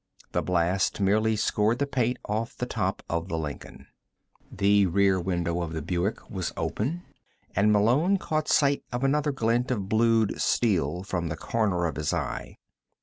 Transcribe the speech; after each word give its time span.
The 0.31 0.41
blast 0.41 0.99
merely 0.99 1.35
scored 1.35 1.77
the 1.77 1.85
paint 1.85 2.17
off 2.25 2.57
the 2.57 2.65
top 2.65 3.03
of 3.07 3.27
the 3.27 3.37
Lincoln. 3.37 3.85
The 4.51 4.87
rear 4.87 5.19
window 5.21 5.61
of 5.61 5.73
the 5.73 5.81
Buick 5.83 6.27
was 6.27 6.51
open, 6.57 7.03
and 7.55 7.71
Malone 7.71 8.17
caught 8.17 8.47
sight 8.47 8.83
of 8.91 9.03
another 9.03 9.31
glint 9.31 9.69
of 9.69 9.87
blued 9.89 10.41
steel 10.41 11.03
from 11.03 11.27
the 11.27 11.37
corner 11.37 11.85
of 11.85 11.97
his 11.97 12.13
eye. 12.15 12.57